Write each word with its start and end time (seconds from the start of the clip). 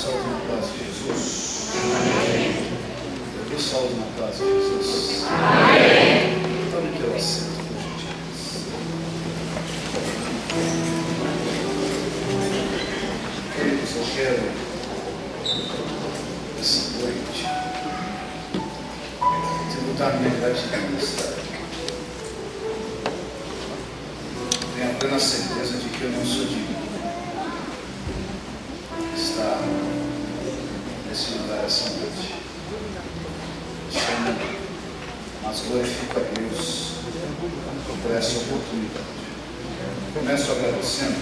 salve 0.00 0.30
na 0.30 0.38
paz 0.48 0.72
de 0.72 0.78
Jesus. 0.78 1.68
Amém. 1.76 2.56
Eu 3.36 3.52
nos 3.52 3.62
salve 3.62 3.94
na 3.96 4.06
paz 4.18 4.38
de 4.38 4.44
Jesus. 4.44 5.24
Amém. 5.28 6.40
o 6.72 6.98
teu 6.98 7.14
assento, 7.14 7.60
por 7.68 7.76
gentileza. 7.82 8.60
Queridos, 13.54 13.90
eu 13.96 14.04
quero 14.16 14.44
essa 16.58 16.80
noite 16.98 17.44
tributar 19.70 20.10
minha 20.18 20.34
gratidão 20.40 20.90
nesta 20.92 21.40
Tenho 24.74 24.90
a 24.90 24.94
plena 24.94 25.20
certeza 25.20 25.76
de 25.76 25.88
que 25.90 26.04
eu 26.04 26.10
não 26.10 26.24
sou 26.24 26.46
digno. 26.46 26.79
Nesse 31.10 31.32
lugar 31.32 31.64
essa 31.64 31.90
noite. 31.90 32.34
Chamo, 33.92 34.38
mas 35.42 35.60
glorifico 35.62 36.20
a 36.20 36.38
Deus 36.38 36.92
por 38.00 38.12
essa 38.12 38.38
oportunidade. 38.38 39.10
Começo 40.14 40.52
agradecendo 40.52 41.14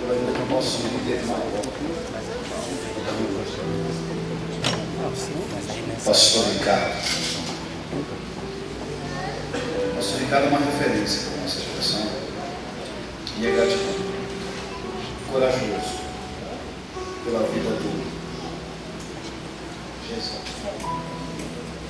pela 0.00 0.14
vida 0.14 0.32
do 0.32 0.50
nosso 0.50 0.78
líder 0.88 1.26
maior, 1.26 1.60
Pastor 6.02 6.46
Ricardo. 6.54 6.94
Pastor 9.94 10.20
Ricardo 10.20 10.44
é 10.44 10.48
uma 10.48 10.58
referência 10.58 11.28
para 11.28 11.38
a 11.38 11.42
nossa 11.42 11.60
geração. 11.60 12.06
E 13.38 13.46
é 13.46 13.50
gratidão. 13.50 14.10
Corajoso 15.30 16.09
pela 17.24 17.46
vida 17.48 17.70
do 17.70 18.20
Jesus. 20.08 20.40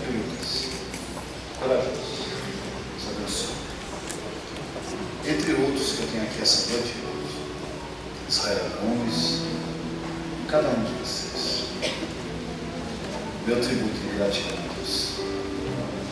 E 0.02 0.12
Lucas. 0.16 0.66
Corajoso. 1.58 2.10
Deus 2.98 3.16
abençoe. 3.16 3.60
Entre 5.28 5.52
outros 5.54 5.92
que 5.92 6.02
eu 6.02 6.08
tenho 6.08 6.22
aqui 6.24 6.42
essa 6.42 6.72
noite, 6.72 6.94
Israel 8.28 8.70
Gomes, 8.80 9.42
cada 10.48 10.68
um 10.68 10.84
de 10.84 10.92
vocês. 11.00 11.66
Meu 13.46 13.60
tributo 13.60 13.94
de 13.94 14.16
gratidão 14.16 14.58
a 14.58 14.74
Deus. 14.74 15.14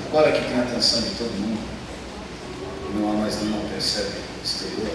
Agora 0.09 0.33
que 0.33 0.45
tem 0.45 0.59
a 0.59 0.63
atenção 0.63 1.03
de 1.03 1.11
todo 1.11 1.31
mundo, 1.41 1.69
não 2.95 3.11
há 3.11 3.15
mais 3.15 3.43
nenhuma 3.43 3.69
percebe 3.69 4.21
exterior. 4.43 4.91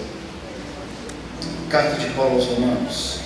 Carta 1.69 1.99
de 1.99 2.09
Paulo 2.11 2.35
aos 2.35 2.45
Romanos, 2.45 3.22